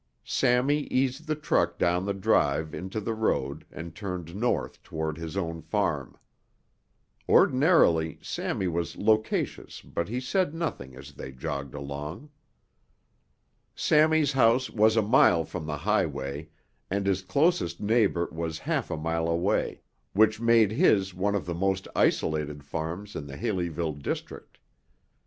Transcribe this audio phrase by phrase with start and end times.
[0.25, 5.37] Sammy eased the truck down the drive into the road and turned north toward his
[5.37, 6.17] own farm.
[7.29, 12.31] Ordinarily Sammy was loquacious but he said nothing as they jogged along.
[13.75, 16.49] Sammy's house was a mile from the highway
[16.89, 19.81] and his closest neighbor was half a mile away,
[20.13, 24.57] which made his one of the most isolated farms in the Haleyville district.